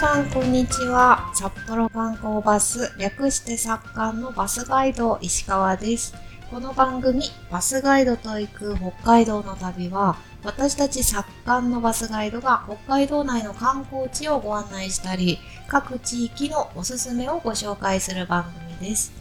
[0.00, 1.30] さんこんにちは。
[1.34, 6.14] 札幌観光バス略して作家のバスガイド石川です。
[6.50, 19.12] この番組バスガイドと行く北海道の旅は私たち作家のバスガイドが北海道内の観光地をご案内したり各地域のおすすめをご紹介する番組です。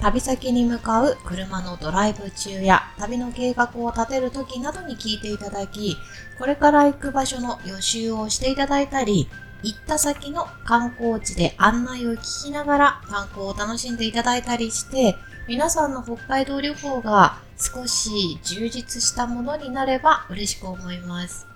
[0.00, 5.94] 旅先に向かう車のドライブ中や旅の計画を立てる時などに聞いていただき、
[6.38, 9.28] これから行く場所の予習をしていただいたり、
[9.62, 15.16] 行った先の観光地で案内を聞きながら観光を楽しんでいただいたりして、
[15.48, 21.46] 皆さんの北海道旅行が少し充実したものになれば嬉しく思います。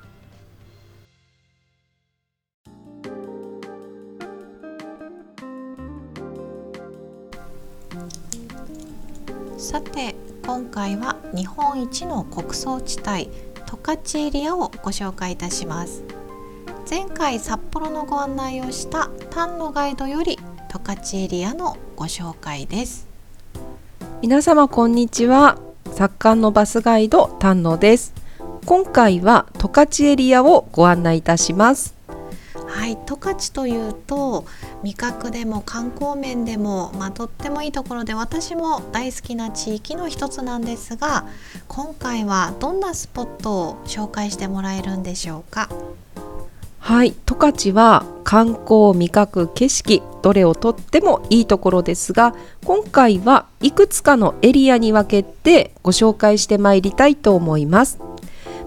[9.58, 13.28] さて今回は日本一の穀倉地帯
[13.66, 16.04] 十勝エリアをご紹介いたします
[16.88, 23.08] 前回札幌のご案内をした丹野ガイドより十勝エリアのご紹介です。
[24.22, 25.58] 皆様こんにちは。
[25.92, 28.14] 作家のバスガイド丹野です。
[28.66, 31.94] 今回は十勝エリアをご案内いたします。
[32.68, 34.44] はい十勝というと
[34.82, 41.26] 味覚でも観光面でも、まあ、とってもいいところで私も大好きな地域の一つなんですが
[41.68, 45.68] 今回はどんなスポットを紹介してもらえるんでしょうか？
[46.86, 47.16] はい。
[47.26, 52.32] 十勝は観光味覚景色どれをとってもいいところですが
[52.64, 57.98] 今回はいくつかのエリアに分けてご紹介してまいりたいと思います。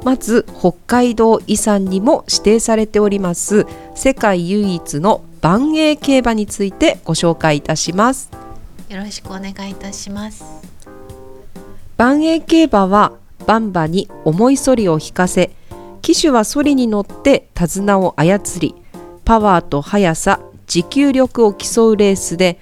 [0.04, 8.30] まず北海道遺産にも指定されております世界唯一の万栄競馬についてご紹介いたします。
[8.90, 10.44] よろしくお願いいたします。
[11.96, 13.14] 万栄競馬は
[13.48, 15.52] バンバに重いソリを引かせ
[16.02, 18.76] 騎手はソリに乗って手綱を操り
[19.26, 22.60] パワーと速さ持久力を競うレースで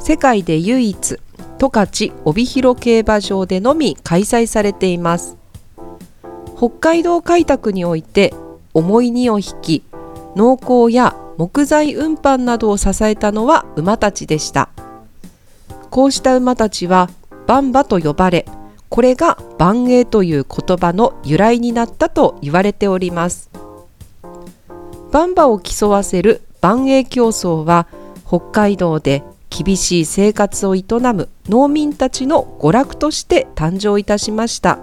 [0.00, 1.18] 世界で唯一
[1.58, 5.36] 十勝帯広競馬場でのみ開催されています。
[6.56, 8.34] 北海道開拓において
[8.74, 9.84] 重い荷を引き
[10.36, 14.68] 農耕や木材運搬などを支えたのは馬たちでした。
[15.90, 17.08] こうした馬たちは
[17.46, 18.46] バンバと呼ばれ
[18.94, 23.50] これが万栄という言葉の由来になったと言われております。
[25.10, 27.88] バンバを競わせる万栄競争は
[28.24, 34.78] 北海道で厳しい生活を営む農民たちの娯楽として誕生いたしました。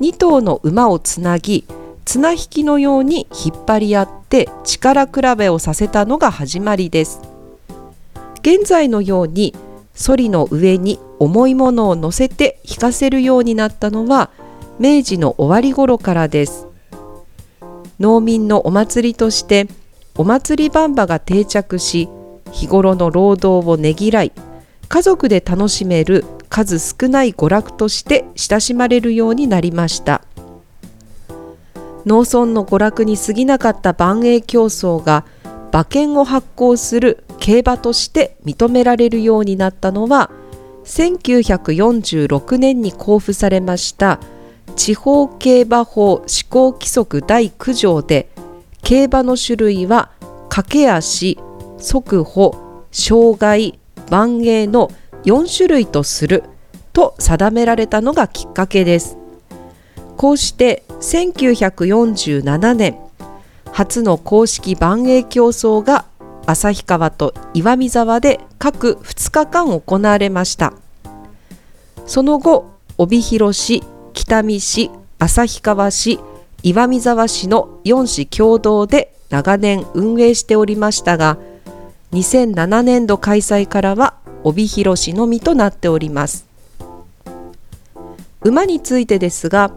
[0.00, 1.66] 2頭の馬をつなぎ
[2.06, 7.20] 綱引きのように引っ張り合って力比べをさせたのが始まりです。
[8.40, 9.54] 現在のように
[9.94, 14.30] ソリの上に重いものを乗せて引かせるようになったのは
[14.78, 16.66] 明治の終わり頃からです。
[18.00, 19.68] 農民のお祭りとして
[20.16, 22.08] お祭りばんばが定着し
[22.50, 24.32] 日頃の労働をねぎらい
[24.88, 30.22] 家族で楽しめる数少ない娯楽として親しまれるようになりました。
[32.04, 35.24] 農村の娯楽に過ぎなかった万栄競争が
[35.72, 40.30] 馬券を発行する競馬として認められるようになったのは
[40.84, 44.20] 1946年に公布されました
[44.76, 48.28] 地方競馬法施行規則第9条で
[48.84, 50.12] 競馬の種類は
[50.50, 51.36] 駆け足、
[51.78, 53.76] 速歩、障害、
[54.08, 54.92] 万栄の
[55.24, 56.44] 4種類とする
[56.92, 59.16] と定められたのがきっかけです。
[60.16, 62.98] こうして1947年
[63.72, 66.04] 初の公式万栄競争が
[66.46, 70.72] 旭川と岩見沢で各2日間行われました。
[72.06, 73.82] その後帯広市
[74.12, 76.20] 北見市旭川市
[76.62, 81.38] 岩見沢市の4市共同で長年運営しておりましたが
[82.12, 84.14] 2007年度開催からは
[84.44, 86.46] 帯広市のみとなっております。
[88.42, 89.72] 馬についてですが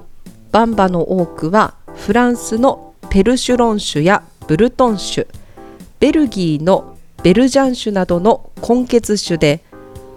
[0.51, 5.27] バンバの多くはフランスのペルシュロン種やブルトン種
[5.99, 9.63] ベルギーのベルジャン種などの根血種で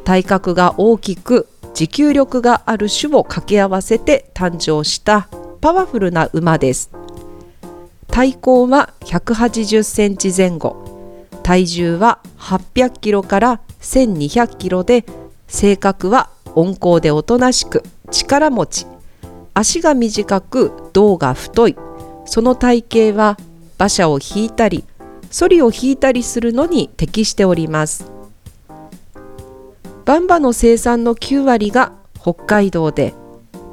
[0.05, 5.29] 体格が大きく持久力がある種を掛け合わせて誕生した
[5.61, 6.91] パワフルな馬です。
[8.09, 11.29] 体高は180センチ前後。
[11.43, 15.05] 体重は800キロから1200キロで
[15.47, 18.87] 性格は温厚でおとなしく力持ち。
[19.55, 21.77] 足が短く胴が太い。
[22.25, 23.39] その体型は
[23.79, 24.85] 馬車を引いたり
[25.31, 28.11] ソリを引いたりするのに適しております。
[30.05, 33.15] バンバの生産の9割が北海道で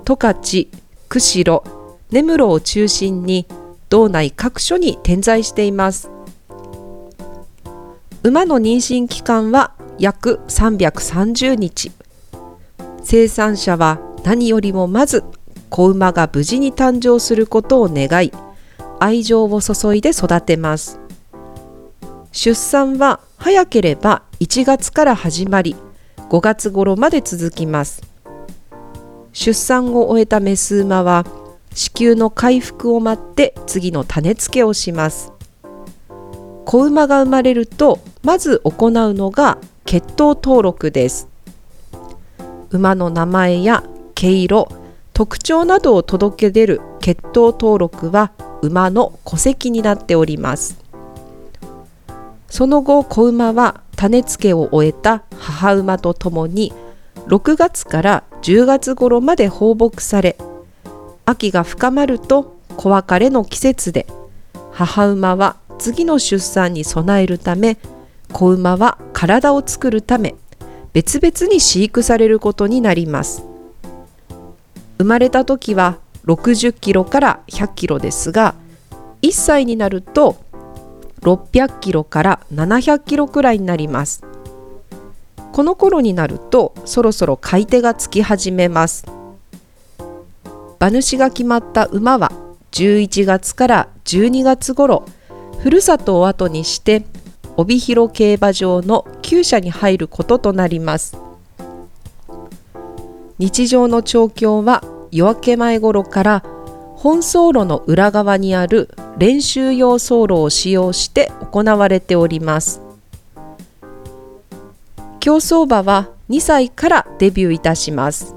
[0.04, 0.68] 十勝、
[1.08, 1.64] 釧路、
[2.12, 3.48] 根室を中心に
[3.90, 6.10] 道内各所に点在しています。
[8.24, 11.92] 馬の妊娠期間は約330日。
[13.04, 15.24] 生産者は何よりもまず
[15.70, 18.32] 子馬が無事に誕生することを願い
[19.00, 21.05] 愛情を注いで育てます。
[22.36, 25.74] 出産は早ければ1月から始まり
[26.30, 28.04] 5月頃まで続きます。
[29.32, 31.26] 出産を終えたメス馬は
[31.74, 35.32] 子宮の回復を待って次の種付けをします。
[36.66, 41.30] 子馬が生まれるとまず行うのが血統登録です。
[42.70, 44.68] 馬の名前や毛色
[45.14, 50.85] 特徴などを届け出る血統登録は馬の戸籍になっております。
[52.56, 56.72] その後子馬は種付けを終えた母馬とともに
[57.28, 60.38] 6月から10月頃まで放牧され
[61.26, 64.08] 秋が深まると子別れの季節で
[64.72, 67.78] 母馬は次の出産に備えるため
[68.32, 70.36] 子馬は体を作るため
[70.94, 73.44] 別々に飼育されることになります。
[74.98, 78.56] 生まれた時は60キロから100キロですが
[79.22, 80.45] 1歳になると
[81.26, 84.24] 600キロから700キロくらいになります。
[85.52, 89.06] この頃になるとそろそろ買い手がつき始めます。
[90.80, 92.32] 馬主が決まった馬は
[92.72, 95.04] 11月から12月頃
[95.60, 97.04] ふるさとを後にして
[97.58, 101.18] 帯広競馬場の厩舎に入ることとなります。
[103.40, 106.44] 日常の調教は夜明け前頃から
[107.06, 112.82] 本走路の裏側にある練習用走路を使用して行われております。
[115.20, 118.34] 競走馬は2歳からデビューいたします。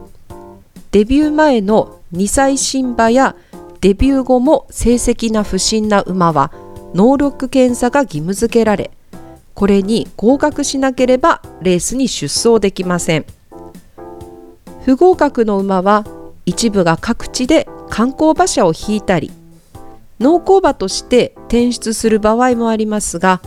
[0.90, 3.36] デビュー前の2歳新馬や
[3.80, 6.52] デビュー後も成績な不審な馬は
[6.92, 8.90] 能力検査が義務付けられ
[9.54, 13.24] これに合格しなければレースに出走できません。
[14.84, 16.04] 不合格の馬は
[16.44, 19.30] 一部が各地で観光馬車を引いたり
[20.20, 23.40] 農耕馬として転出する場合もありますが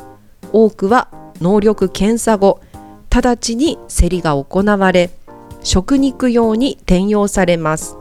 [0.54, 1.10] 多くは
[1.40, 2.62] 能力検査後
[3.10, 5.10] 直ちに競りが行われ
[5.64, 7.98] 食肉用に転用されます。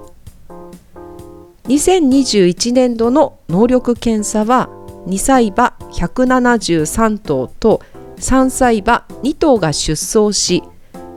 [1.68, 4.68] 2021年度の能力検査は
[5.06, 7.80] 2歳馬173頭と
[8.16, 10.62] 3歳馬2頭が出走し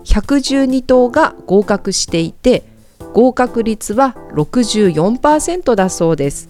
[0.06, 2.64] 112頭が合格していて
[3.14, 6.50] 合格率は64%だそうです。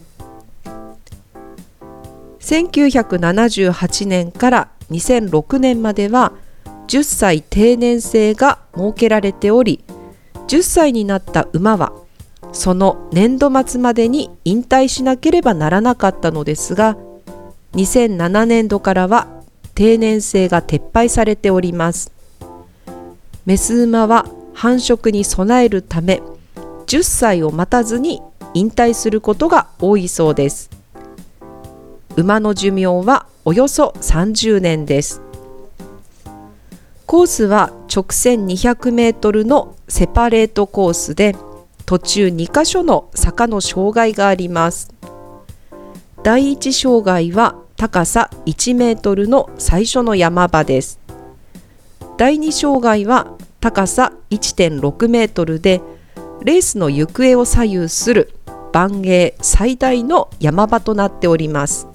[2.39, 6.33] 1978年から2006年までは
[6.87, 9.83] 10歳定年制が設けられており
[10.47, 11.93] 10歳になった馬は
[12.51, 16.97] その年度末までに引退しなければならなかったのですが
[17.73, 19.27] 2007年度からは
[19.73, 22.11] 定年制が撤廃されております。
[23.45, 26.21] メス馬は繁殖に備えるため
[26.87, 28.21] 10歳を待たずに
[28.53, 30.69] 引退することが多いそうです。
[32.15, 35.21] 馬の寿命はおよそ30年です。
[37.05, 41.35] コースは直線200メートルのセパレートコースで
[41.85, 44.93] 途中2カ所の坂の障害があります。
[46.23, 50.99] 第1障害は高さ1メートルの最初の山場です。
[52.17, 55.81] 第2障害は高さ1.6メートルで
[56.43, 58.33] レースの行方を左右する
[58.73, 61.87] 万栄最大の山場となっております。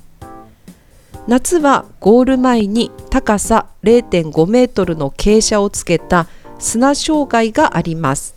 [1.27, 6.27] 夏はゴール前に高さ0.5メートルの傾斜をつけた
[6.59, 8.35] 砂障害があります。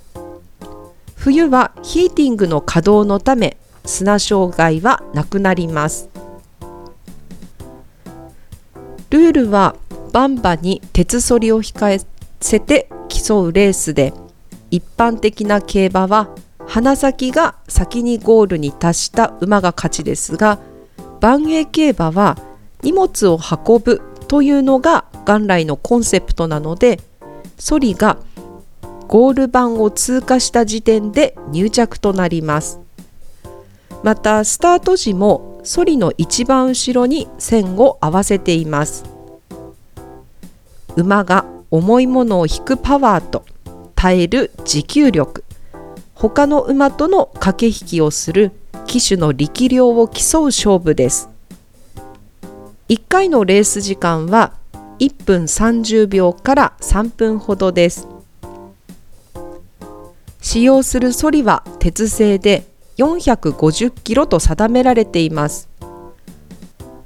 [1.16, 6.10] 冬はヒーティングの稼働のため砂障害はなくなります。
[9.10, 9.76] ルールは
[10.12, 12.02] バンバに鉄ソリを控え
[12.42, 14.14] せて競うレースで
[14.72, 16.30] 一般的な競馬は
[16.66, 20.60] 鼻先が先にゴールに達した馬が勝ちですが
[21.20, 22.38] 万栄競馬は
[22.82, 27.00] 荷物を運ぶというのが元来のコンセプトなので
[27.58, 28.18] ソリが
[29.08, 32.80] ゴール板を通過した時点で入着となります。
[34.04, 39.04] またスタート時もソリの一番後ろに線を合わせています。
[40.96, 43.46] 馬が重いものを引くパワーと
[44.02, 45.44] 耐える持久力。
[46.16, 48.52] 他の馬との駆け引きをする
[48.88, 51.30] 騎手の力量を競う勝負です。
[52.90, 54.54] 1回のレース時間は
[54.98, 58.08] 1分30秒から3分ほどです。
[60.42, 62.64] 使用するソリは鉄製で
[62.98, 65.70] 450キロと定められています。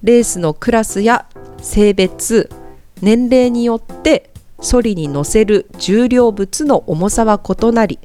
[0.01, 1.27] レースのクラスや
[1.61, 2.49] 性別
[3.01, 4.29] 年齢によって
[4.65, 7.99] ソリに乗せる重量物の重さは異なり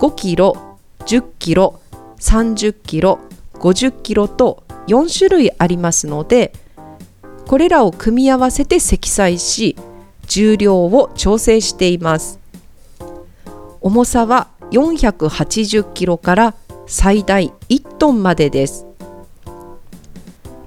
[0.00, 1.78] 5キロ、10キロ、
[2.18, 3.20] 30キロ、
[3.54, 6.52] 50キロと4種類ありますので
[7.46, 9.76] これらを組み合わせて積載し
[10.26, 12.40] 重量を調整しています。
[13.80, 16.54] 重さは480キロから
[16.86, 18.86] 最大1トンまでです。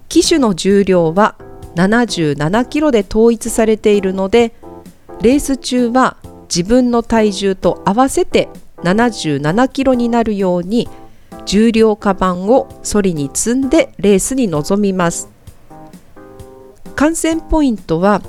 [0.07, 1.35] 機種の重量は
[1.75, 4.53] 77キロで統一されているので
[5.21, 8.49] レース中は自分の体重と合わせて
[8.83, 10.87] 77キロになるように
[11.45, 15.29] 重量カバンをソリに積んでレースに臨みます。
[16.95, 18.21] 観戦ポイントは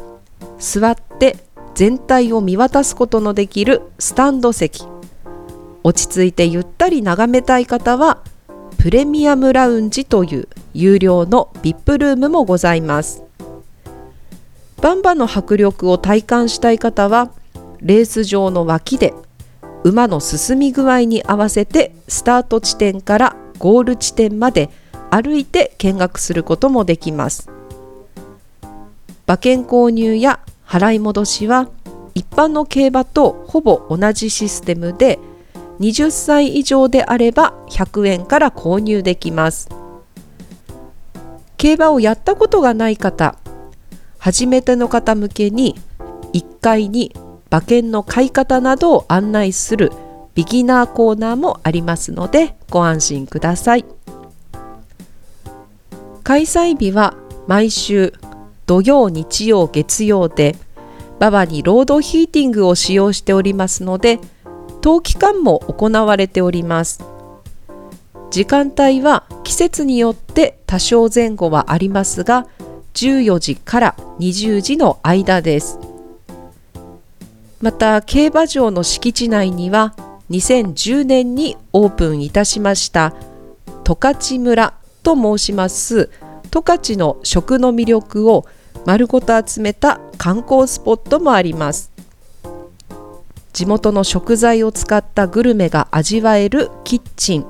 [0.59, 1.37] 座って
[1.75, 4.85] 全体を見渡すことのできるスタンド席。
[5.83, 8.23] 落ち着いてゆったり眺めたい方は
[8.79, 13.30] プレミアムラウンジという有料の VIP ルームもございます。
[14.81, 17.31] バンバの迫力を体感したい方は
[17.81, 19.13] レース場の脇で
[19.85, 24.71] 馬の進み具合に合わせてスタート地点からゴール地点まで
[25.11, 27.51] 歩いて見学することもできます。
[29.27, 31.69] 馬券購入や払い戻しは
[32.15, 35.19] 一般の競馬とほぼ同じシステムで
[35.81, 39.69] 20歳以上であれば100円から購入できます。
[41.57, 43.37] 競馬をやったことがない方
[44.21, 45.75] 初めての方向けに
[46.35, 47.17] 1階に
[47.51, 49.91] 馬券の買い方などを案内する
[50.35, 53.85] ビギナーコーナーもありますのでご安心ください。
[56.23, 57.17] 開催日は
[57.49, 58.13] 毎週
[58.67, 60.55] 土曜日曜月曜で
[61.19, 64.21] 馬場にロードヒーティングを使用しておりますので
[64.81, 67.03] 冬期間も行われております。
[68.31, 72.47] 時間帯は季節によって多少前後はありますが
[72.95, 75.79] 14時から20時の間です。
[77.61, 79.95] また競馬場の敷地内には
[80.31, 83.15] 2010年にオープンいたしました
[83.85, 86.09] 十勝村と申します
[86.51, 88.47] 十勝の食の魅力を
[88.87, 91.91] 丸ごと集めた観光スポットもあります。
[93.53, 97.47] 地元の食材を使ったグルメが味わえるキッチン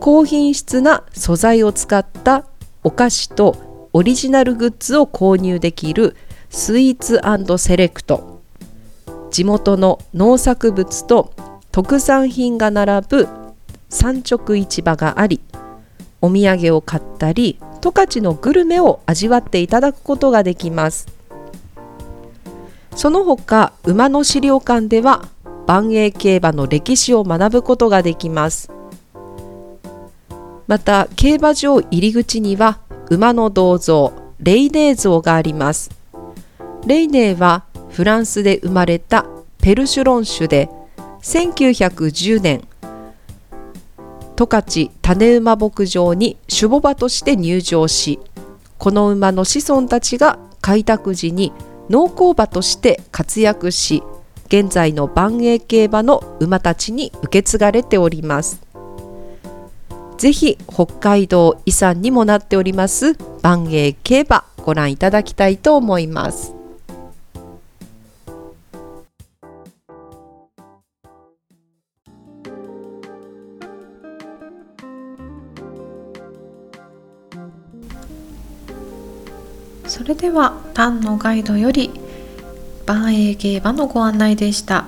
[0.00, 2.46] 高品質な素材を使った
[2.82, 6.16] お菓子とオリジナルグッズを購入できる
[6.48, 7.20] スイーツ
[7.58, 8.40] セレクト。
[9.32, 11.32] 地元の農作物と
[11.72, 13.28] 特産品が並ぶ
[13.88, 15.40] 産直市場があり
[16.20, 21.08] お土産を買ったり十勝のグルメを味わっていただくことができます。
[22.94, 25.28] その他馬の資料館では
[25.66, 28.70] 万栄競馬の歴史を学ぶことができます。
[30.68, 32.78] また競馬場入り口には
[33.10, 35.90] 馬の銅像レイネー像があります。
[36.86, 39.26] レイネーはフランスで生まれた
[39.60, 40.70] ペルシュロン種で
[41.22, 42.62] 1910年
[44.36, 48.18] 十勝種馬牧場に守護馬として入場し
[48.78, 51.52] この馬の子孫たちが開拓時に
[51.90, 54.02] 農耕馬として活躍し
[54.46, 58.69] 現在の万栄競馬の馬たちに受け継がれております。
[60.20, 66.52] ぜひ北海道遺産にもなっております万栄競馬ご覧いただきたいと思います。
[79.86, 81.90] それでは単のガイドより
[82.86, 84.84] 万栄競馬のご案内でした。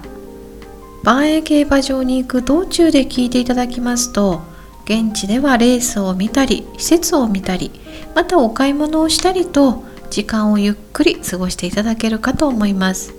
[1.03, 4.52] 万栄競馬場に行く道中で聞いていただきますと
[4.93, 7.71] 現地ではレースを見たり施設を見たり
[8.15, 13.15] またお買い物をしたりと時間をゆっくり過ごしていただけるかと思います。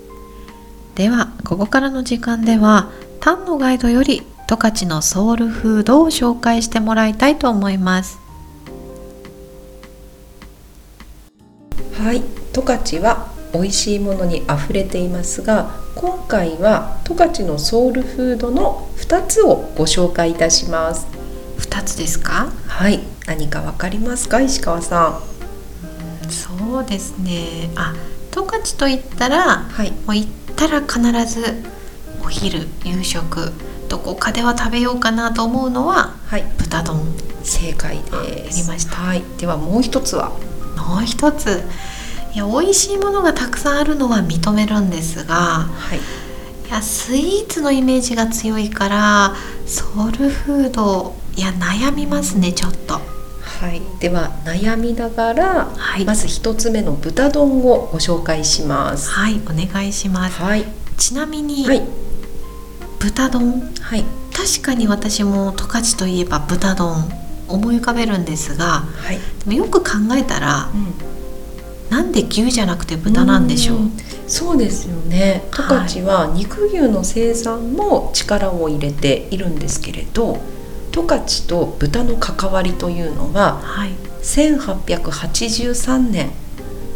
[0.93, 8.19] ではここからの時間では単のガイドより十勝のソウルフードを紹介してもらいたいと思います。
[11.97, 12.21] はい
[12.53, 21.22] 十勝は美味しいものにあふれていますが今回は十勝のソウルフードの2つをご紹介いたします。
[21.59, 22.51] 2つですか？
[22.67, 24.41] はい何かわかりますか？
[24.41, 25.21] 石川さ
[26.23, 26.31] ん。
[26.31, 27.69] そうですね。
[27.75, 27.93] あ
[28.31, 31.63] 十勝と言ったら、はい、もう行ったら必ず
[32.23, 33.51] お昼夕食
[33.89, 36.99] どこかでは食べようかなと思うのは、はい、豚丼。
[37.43, 38.59] 正解です。
[38.59, 40.29] やりました、はい、ではもう一つは？
[40.77, 41.61] もう一つ。
[42.33, 45.99] いや美味しいものがたくさんあるのは認めるんですが、はい、
[46.67, 49.35] いやスイーツのイメージが強いから
[49.67, 52.95] ソウルフードいや悩みますねちょっと。
[52.95, 53.01] は
[53.63, 56.03] はい、では悩みながら、はい。
[56.03, 59.09] まず一つ目の豚丼をご紹介します。
[59.09, 60.41] はいお願いします。
[60.41, 60.65] はい、
[60.97, 61.81] ちなみに、はい、
[62.99, 63.61] 豚丼？
[63.79, 67.09] はい、確かに私も十勝といえば豚丼
[67.47, 70.93] 思い浮かべるんですがはい、でもよく考えたらうん、
[71.89, 73.91] なんで牛じゃなくて豚なんでしょう、ん。
[74.27, 75.43] そうですよね。
[75.51, 75.77] 十はい。
[75.83, 80.39] 勝は肉牛の生産も力を入れているんですけれど、
[80.93, 83.91] 十勝と豚の関わりというのははい。
[84.21, 86.31] 1883年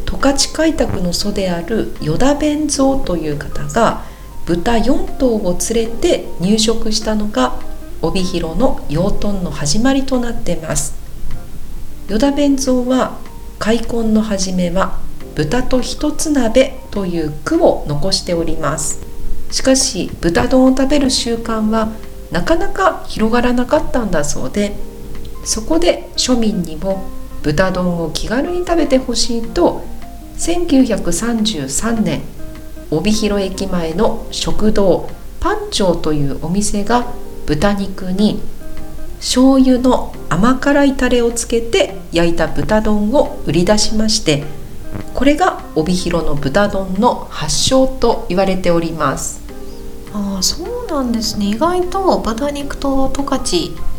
[0.05, 4.03] 十勝開拓の祖である依田弁蔵という方が
[4.45, 7.59] 豚4頭を連れて入植したのが
[8.01, 10.95] 帯広の養豚の始まりとなっています。
[12.09, 13.17] 依田弁蔵は
[13.59, 14.99] 開墾の始めは
[15.35, 19.01] 豚と一つ鍋という句を残しております。
[19.51, 21.89] しかし豚丼を食べる習慣は
[22.31, 24.75] なかなか広がらなかったんだそうで
[25.45, 27.05] そこで庶民にも
[27.41, 29.83] 豚丼を気軽に食べてほしいと
[30.37, 32.21] 1933年
[32.91, 37.07] 帯広駅前の食堂パンチョーというお店が
[37.45, 38.41] 豚肉に
[39.19, 44.43] 醤油の甘辛いタレをつけて焼いた豚丼を売り出しまして
[45.13, 49.46] これが帯広の豚丼の発祥と言われております。
[50.17, 51.47] ああそうなんですね。
[51.47, 53.41] 意外と豚肉と十勝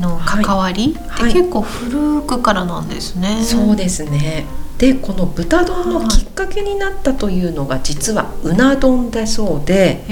[0.01, 1.33] の関わりってはい。
[1.33, 4.47] 結構古くからなんですね、そうですね。
[4.79, 10.05] でこの豚丼のきっかけになったというのが実はうな丼だそうで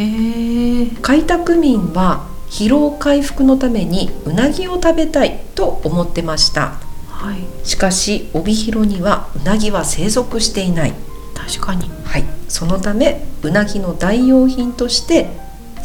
[1.03, 6.75] 開拓民は疲労回復のためにうなぎを食べたいと思ってました。
[7.09, 7.67] はい。
[7.67, 10.95] しかし帯広にはうなぎは生息していない。
[11.35, 11.91] 確かに。
[12.05, 15.29] はい、そのためうなぎの代用品として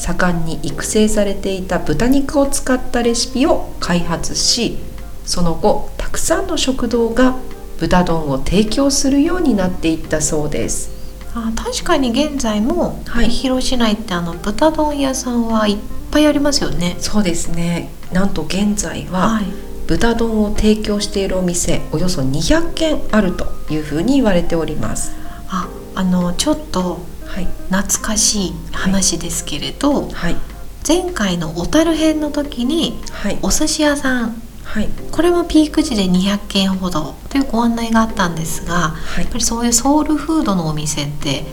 [0.01, 4.79] 盛んに育成されていた豚肉を使ったレシピを開発し
[5.25, 7.37] その後たくさんの食堂が
[7.79, 10.91] 豚丼を提供するようになっていったそうです。
[11.33, 13.25] あ確かに現在もはい。
[13.25, 15.77] 帯広市内ってあの豚丼屋さんはいっ
[16.11, 16.95] ぱいありますよね。
[16.99, 17.89] そうですね。
[18.11, 19.45] なんと現在は、い。
[19.87, 25.13] 豚丼を提供しているお店およそ200軒あるというふうに言われております。
[25.47, 26.99] ああのちょっと
[27.31, 27.47] はい。
[27.69, 30.35] 懐かしい話ですけれど、はい。
[30.85, 33.39] 前回の小樽編の時にはい。
[33.41, 34.41] お寿司屋さん。
[34.63, 34.89] はい。
[35.11, 37.15] これもピーク時で200軒ほど。
[37.29, 39.23] というご案内があったんですがはい。
[39.23, 41.45] やっぱりそういうソウルフードのお店って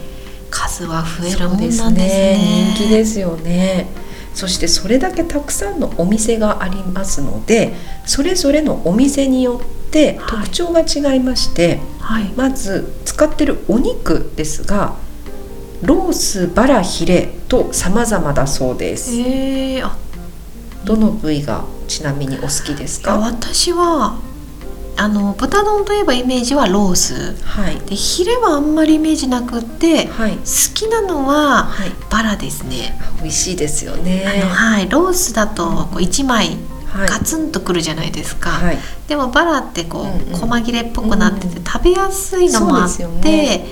[0.50, 2.74] 数は増えるもんなんですそうね。
[2.74, 3.86] 人気ですよね。
[4.34, 7.74] そしてそれだけたくさんのお店がありますので
[8.06, 10.44] それぞれのお店によってはい。
[10.44, 14.96] 特徴が違いまして、はい、まず使ってるお肉ですが
[15.82, 19.16] ロースバラヒレと様々だそうです。
[19.16, 19.96] えー、あ。
[20.84, 23.18] どの部位がちなみにお好きですか？
[23.18, 24.18] 私は
[24.96, 27.36] あの豚丼といえばイメージはロース。
[27.44, 27.78] はい。
[27.80, 30.32] でヒレはあんまりイメージなくってはい。
[30.32, 31.92] 好きなのははい。
[32.10, 32.98] バラですね。
[33.20, 34.24] 美味しいですよね。
[34.26, 37.08] あのはい、ロースだとこう1枚はい。
[37.08, 38.78] ガツンとくるじゃないですか、はい。
[39.06, 40.38] でもバラってこう、うんうん。
[40.38, 41.64] 細切れっぽくなっててうん。
[41.64, 43.66] 食べやすいのもあって、そうですよね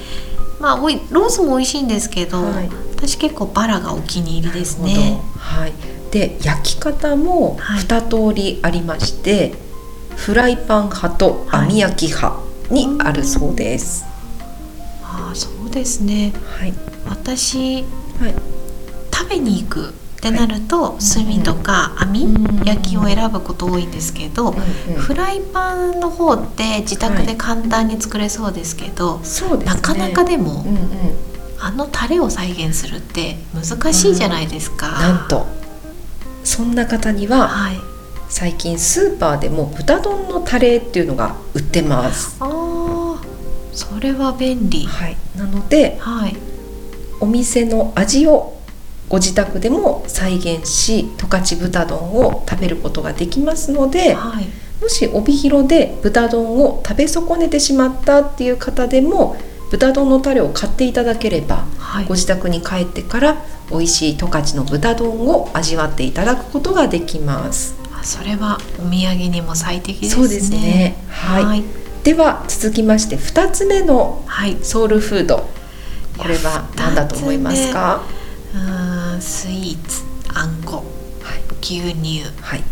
[0.61, 2.71] まあおいロースも美味しいんですけど、はい。
[2.97, 5.21] 私結構バラがお気に入りですね。
[5.35, 5.39] ど。
[5.39, 5.73] はい、
[6.11, 7.81] で焼き方もはい。
[7.83, 9.55] 2通りありまして、
[10.17, 12.41] フライパン派と網焼き派
[12.71, 14.05] にあるそうです。
[15.03, 16.33] ああそうですね。
[16.59, 16.75] はい、
[17.09, 17.85] 私
[18.19, 18.35] はい、
[19.13, 19.95] 食べに行く
[20.29, 24.53] ってなると、炭とか網、うん焼きを選ぶこと多いんですけど、
[24.97, 29.75] フライパンの方って自宅で簡単に作れそうですけど、そうですね。
[29.75, 30.91] なかなかでも、うんうん、
[31.61, 34.89] あのタレを再現するって難しいじゃないですか。
[34.91, 35.47] なんと
[36.43, 37.81] そんな方にははい。
[38.29, 42.37] 最近スーパーでも豚丼のタレっていうのが売ってます。
[42.41, 43.23] ああ、
[43.73, 44.85] それは便利。
[44.85, 46.37] はい、なのではい。
[47.21, 48.56] お店の味を
[49.09, 54.47] ご自宅でも再現し十勝豚丼を食べることができますのではい。
[54.83, 59.37] もし帯広で豚丼を食べ損ねてしまったっていう方でも
[59.71, 62.15] 豚丼のタレを買っていただければはいご。
[62.15, 63.37] 自宅に帰ってから
[63.71, 67.75] 美味しい十勝の豚丼を味わっていただくことができます。
[67.99, 70.23] あそれはお土産にも最適ですね。
[70.23, 71.65] そうですねはいはい。
[72.05, 74.57] では続きまして2つ目のはい。
[74.63, 75.49] ソウルフード
[76.19, 78.03] これは何だと思いますか？
[79.17, 80.03] うーんスイーツ、
[80.35, 80.85] あんこ、
[81.23, 82.23] はい、牛乳。
[82.43, 82.63] はい、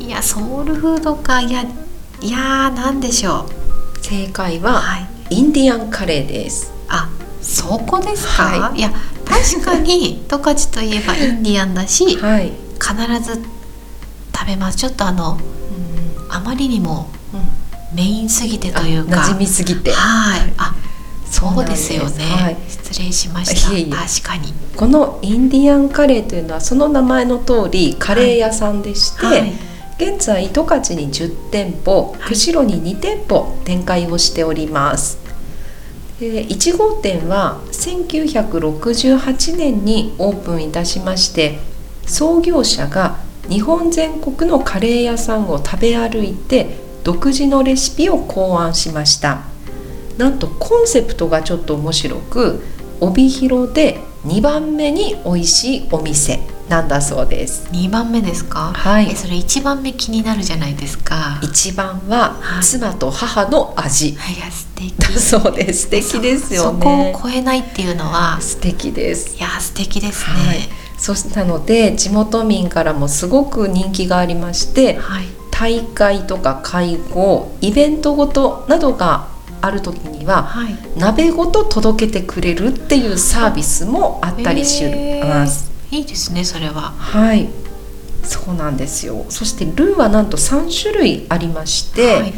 [0.00, 1.62] いやソウルフードかいや
[2.20, 3.98] いやーなんでしょう。
[4.04, 5.08] 正解ははい。
[5.30, 6.72] インディアンカレーです。
[6.88, 7.08] あ
[7.40, 8.92] そこですか？、はいや
[9.24, 13.40] 確かに 十勝といえばインディアンだし、はい、必ず
[14.34, 14.76] 食べます。
[14.78, 15.38] ちょっとあの
[16.28, 17.46] あまりにもうんうん
[17.94, 20.74] メインすぎてというか馴染みすぎてはいあ
[21.32, 23.48] そうですよね、はい、失礼しまし
[23.90, 23.96] た。
[23.96, 24.52] 確かに。
[24.76, 29.52] このインディアンカレーというのはその名前の通りカレー屋さんでして、はい。
[29.98, 32.28] 現在十勝に10店舗はい。
[32.28, 35.22] 釧路に2店舗展開をしております。
[36.20, 41.58] で1号店は1968年にオープンいたしまして
[42.06, 43.18] 創業者が
[43.48, 49.51] 日本全国のカレー屋さんを食べ歩いて独自のレシピを考案しました
[50.18, 52.62] なんとコンセプトがちょっと面白く
[53.00, 57.68] 帯広で2番目に美味しいお店なんだそうです。
[57.72, 58.72] 2番目ですか？
[58.72, 59.10] はい。
[59.10, 61.38] えそれ1番目気になるじゃないですか。
[61.42, 62.64] 一番ははい。
[62.64, 64.10] 妻と母の味。
[64.10, 64.94] いや素敵。
[64.96, 65.82] だそうです。
[65.82, 69.36] 素敵ですよそこねを超えないっていうのは素敵です。
[69.36, 70.36] いや素敵ですね。
[70.46, 70.58] はい。
[70.96, 79.26] そしたので地元民からもすごく人気がありましてはい、大会とか会合イベントごとなどが
[79.62, 84.84] ある時にははい、鍋ごと届けてくれるっていうサービスもあったりし
[85.22, 86.92] ます、いいですねそれは。
[86.98, 87.48] はい。
[88.24, 89.26] そうなんですよ。
[89.28, 92.34] そしてルーはなんと3種類ありまして、はい。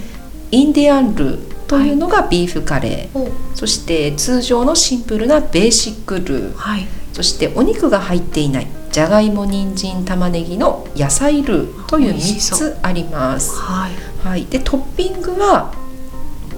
[0.51, 3.31] インディアンルーというのがビーフカレー、お。
[3.55, 6.53] そして通常のシンプルなベーシックル。
[6.53, 6.87] ーはい。
[7.13, 13.55] そしてお肉が入っていないじゃがいも人参玉ねぎの野菜ルーという3つあります。
[13.55, 13.93] はい。
[14.27, 15.73] はい、でトッピングは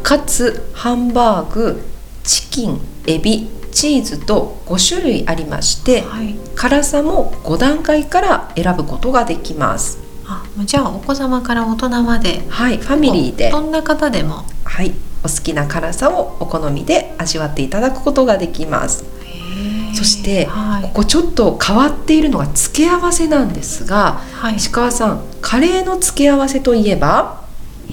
[0.07, 1.83] カツハンバーグ
[2.23, 6.37] チキンエビチーズと5種類ありましてはい。
[6.55, 9.99] 辛さも5段階から選ぶことができます。
[10.25, 13.51] あじゃあお子様から大人まではい、ファミリーで。
[13.51, 14.45] どんな方でも。
[14.63, 19.05] はい、お好きな辛さをお好みで味わっていただくことができます。
[19.97, 20.83] そしてはい。
[20.85, 24.55] ここちょっと変わっているのが付け合わせなんですがはい。
[24.55, 27.45] 石川さんカレーの付け合わせといえば？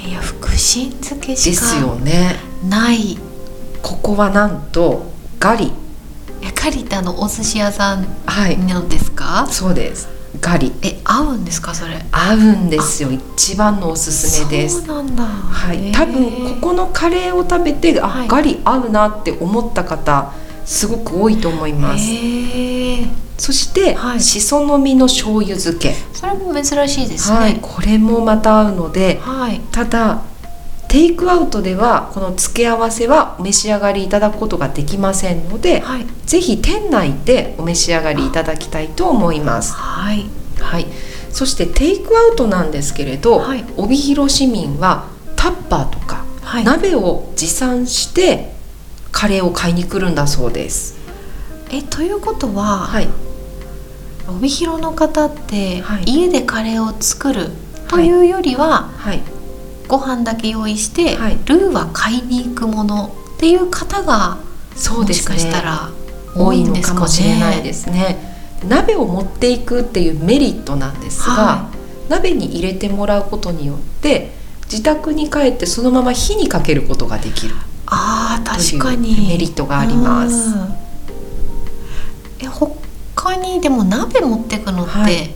[0.05, 0.57] いや福神
[0.91, 2.35] 漬けでしすよかね。
[2.67, 3.17] ない。
[3.81, 5.71] ここはなんとガリ。
[6.41, 8.57] えカリってあのお寿司屋さんはい。
[8.57, 9.47] のですか？
[9.49, 10.09] そうです。
[10.41, 10.73] ガリ。
[10.81, 12.05] え合うんですかそれ？
[12.11, 13.11] 合うんですよ。
[13.11, 14.83] 一番のおすすめです。
[14.85, 15.23] そうなんだ。
[15.25, 18.27] はい、多分ここのカレーを食べてあ、はい。
[18.27, 20.33] ガリ合うなって思った方
[20.65, 22.03] すごく多いと思います。
[22.03, 23.07] へえ
[23.43, 24.21] そして、はい。
[24.21, 27.37] しその実の醤油漬け、それも珍しいですね。
[27.37, 29.59] はい、これもまた合うのではい。
[29.69, 30.21] ただ
[30.87, 36.05] テイクアウトではこの付け合わせはお召し上がりいただくことができませんので、はい。
[36.25, 39.73] ぜひ店内でお召し上がりいただきたいと思います。
[39.73, 40.25] はい。
[40.61, 40.85] はい、
[41.29, 43.65] そしてテイクアウトなんですけれど、はい。
[43.75, 46.63] 帯広市民はタッパーとか、はい。
[46.63, 48.53] 鍋を持参して
[49.11, 51.03] カレーを買いに来るんだそうです。
[51.73, 53.07] えということは、はい、
[54.27, 56.03] 帯広の方って、はい。
[56.05, 57.49] 家でカレーを作る
[57.87, 59.21] というよりは、はい、
[59.87, 61.37] ご飯だけ用意して、はい。
[61.45, 64.37] ルーは買いに行くものっていう方が
[64.75, 65.35] そうですね。
[65.35, 65.91] もしかしたら
[66.35, 68.31] 多いんですかねかもしれないですね。
[68.67, 71.69] 鍋を持っていくっていうメリットなんですが、は
[72.09, 74.31] 鍋に入れてもらうことによって
[74.65, 77.55] 自宅に帰ってそのまま火にかけることができる。
[77.85, 80.55] あーという確かにメリットがあります。
[80.57, 80.83] うん
[83.31, 85.29] え他にでも鍋持ってくのって、はい。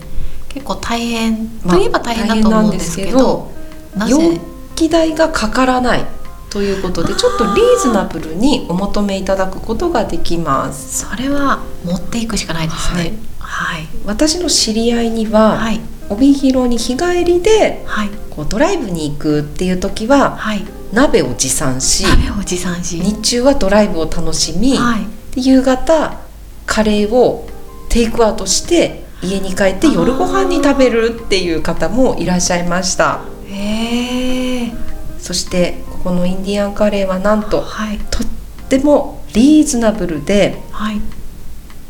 [0.48, 3.52] 結構大変まあといえば大変だと思うんですけど,、
[3.96, 4.40] な容ぜ？
[4.76, 6.04] 器代がかからない
[6.50, 11.04] ということでちょっとリーズナブルにお求めいただくことができます。
[11.06, 13.18] それは持っていくしかないですね。
[13.38, 13.86] はい。
[14.06, 15.80] 私の知り合いには、はい。
[16.10, 18.10] 帯広に日帰りではい。
[18.30, 20.64] こうドライブに行くっていう時ははい。
[20.92, 22.98] 鍋を持参し鍋を持参し。
[22.98, 25.06] 日中はドライブを楽しみ、はい。
[25.34, 26.18] で夕方
[26.64, 27.46] カレーを
[27.88, 33.20] テイクアウトして家に帰って夜ご飯に食べるっていう方もいらっしゃいました。
[33.46, 34.72] へえ
[35.18, 37.98] そしてここのインディアンカレーはなんとはい。
[38.10, 38.26] とっ
[38.68, 41.00] てもリーズナブルではい。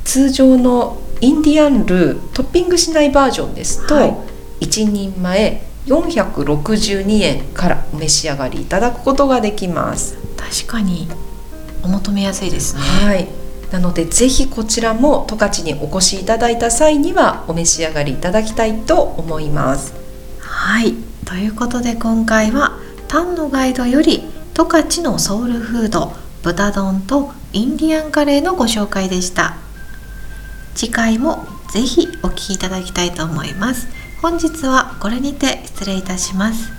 [0.04, 4.16] 通常のインディアンルートッピングしないバージョンですと、はい。
[4.60, 10.16] 1人前462円からお召し上がりいただくことができます。
[10.36, 11.08] 確かに
[11.82, 12.80] お求めやすいですね。
[12.80, 19.94] はいなのでぜひこちらも十勝にお越しいただいた際にはお召し上がりいただきたいと思います。
[20.40, 20.94] はい。
[21.26, 22.78] ということで今回は
[23.08, 24.22] タンのガイドより
[24.54, 29.56] 十勝のソウルフード豚丼とインディアンカレーのご紹介でした。
[30.74, 33.88] 次回もぜひお聞きいただきたいと思います。
[34.22, 36.77] 本日はこれにて失礼いたします。